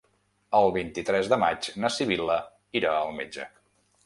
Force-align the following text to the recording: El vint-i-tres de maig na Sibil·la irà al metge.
El 0.59 0.69
vint-i-tres 0.77 1.29
de 1.33 1.39
maig 1.43 1.69
na 1.85 1.93
Sibil·la 1.99 2.39
irà 2.81 2.97
al 3.05 3.15
metge. 3.23 3.49